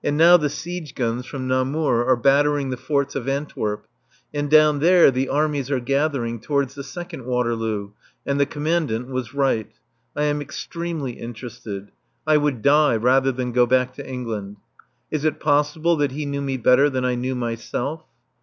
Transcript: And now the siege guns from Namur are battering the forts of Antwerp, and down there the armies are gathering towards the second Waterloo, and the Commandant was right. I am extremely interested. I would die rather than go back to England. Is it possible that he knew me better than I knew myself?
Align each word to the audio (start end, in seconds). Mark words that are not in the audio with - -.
And 0.03 0.17
now 0.17 0.35
the 0.35 0.49
siege 0.49 0.95
guns 0.95 1.27
from 1.27 1.47
Namur 1.47 2.03
are 2.05 2.15
battering 2.15 2.71
the 2.71 2.75
forts 2.77 3.13
of 3.15 3.29
Antwerp, 3.29 3.85
and 4.33 4.49
down 4.49 4.79
there 4.79 5.11
the 5.11 5.29
armies 5.29 5.69
are 5.69 5.79
gathering 5.79 6.39
towards 6.39 6.73
the 6.73 6.83
second 6.83 7.23
Waterloo, 7.23 7.91
and 8.25 8.39
the 8.39 8.47
Commandant 8.47 9.09
was 9.09 9.35
right. 9.35 9.71
I 10.15 10.23
am 10.23 10.41
extremely 10.41 11.11
interested. 11.19 11.91
I 12.25 12.37
would 12.37 12.63
die 12.63 12.95
rather 12.95 13.31
than 13.31 13.51
go 13.51 13.67
back 13.67 13.93
to 13.93 14.09
England. 14.09 14.57
Is 15.11 15.23
it 15.23 15.39
possible 15.39 15.95
that 15.97 16.13
he 16.13 16.25
knew 16.25 16.41
me 16.41 16.57
better 16.57 16.89
than 16.89 17.05
I 17.05 17.13
knew 17.13 17.35
myself? 17.35 18.03